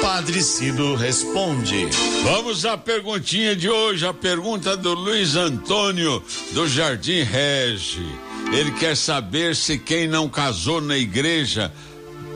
[0.00, 1.88] Padre Cido responde.
[2.24, 8.06] Vamos à perguntinha de hoje, a pergunta do Luiz Antônio do Jardim Regi.
[8.52, 11.72] Ele quer saber se quem não casou na igreja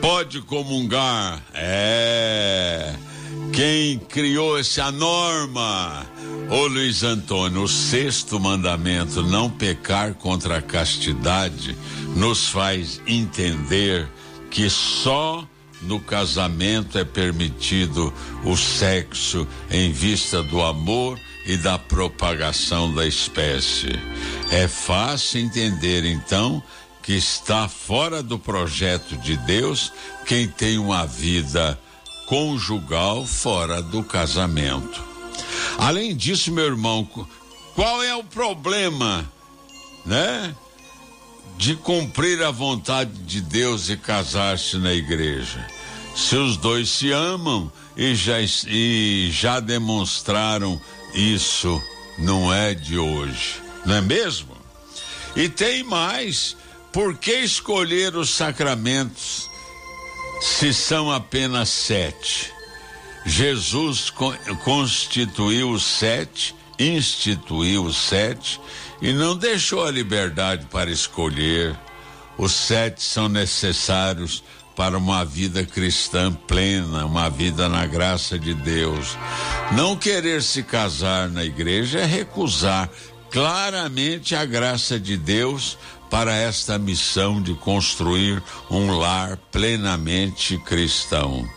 [0.00, 1.40] pode comungar.
[1.54, 2.94] É.
[3.52, 6.04] Quem criou essa norma?
[6.50, 11.76] Ô Luiz Antônio, o sexto mandamento, não pecar contra a castidade,
[12.16, 14.08] nos faz entender
[14.50, 15.46] que só
[15.82, 18.12] no casamento é permitido
[18.44, 23.90] o sexo em vista do amor e da propagação da espécie.
[24.50, 26.62] É fácil entender então
[27.02, 29.92] que está fora do projeto de Deus
[30.24, 31.78] quem tem uma vida
[32.26, 35.02] conjugal fora do casamento.
[35.78, 37.04] Além disso, meu irmão,
[37.74, 39.28] qual é o problema,
[40.06, 40.54] né?
[41.62, 45.64] De cumprir a vontade de Deus e casar-se na igreja.
[46.12, 50.80] Se os dois se amam e já, e já demonstraram
[51.14, 51.80] isso,
[52.18, 54.56] não é de hoje, não é mesmo?
[55.36, 56.56] E tem mais,
[56.92, 59.48] por que escolher os sacramentos
[60.40, 62.52] se são apenas sete?
[63.24, 64.12] Jesus
[64.64, 68.60] constituiu os sete, instituiu os sete
[69.00, 71.78] e não deixou a liberdade para escolher.
[72.38, 74.42] Os sete são necessários
[74.74, 79.16] para uma vida cristã plena, uma vida na graça de Deus.
[79.72, 82.88] Não querer se casar na igreja é recusar
[83.30, 85.78] claramente a graça de Deus
[86.10, 91.48] para esta missão de construir um lar plenamente cristão.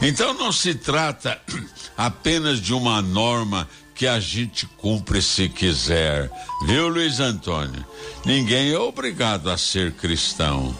[0.00, 1.40] Então não se trata
[1.98, 6.30] apenas de uma norma que a gente cumpre se quiser,
[6.66, 7.84] viu, Luiz Antônio?
[8.24, 10.76] Ninguém é obrigado a ser cristão,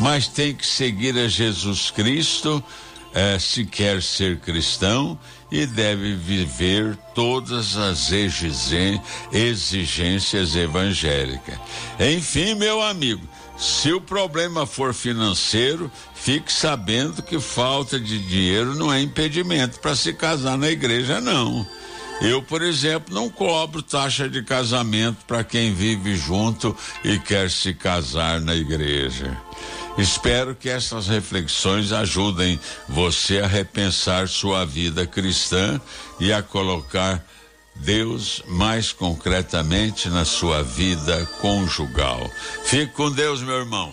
[0.00, 2.62] mas tem que seguir a Jesus Cristo
[3.14, 5.18] eh, se quer ser cristão
[5.50, 8.10] e deve viver todas as
[9.32, 11.58] exigências evangélicas.
[12.00, 13.26] Enfim, meu amigo,
[13.56, 19.96] se o problema for financeiro, fique sabendo que falta de dinheiro não é impedimento para
[19.96, 21.66] se casar na igreja, não.
[22.20, 27.74] Eu, por exemplo, não cobro taxa de casamento para quem vive junto e quer se
[27.74, 29.36] casar na igreja.
[29.98, 35.80] Espero que essas reflexões ajudem você a repensar sua vida cristã
[36.20, 37.24] e a colocar
[37.76, 42.30] Deus mais concretamente na sua vida conjugal.
[42.64, 43.92] Fique com Deus, meu irmão.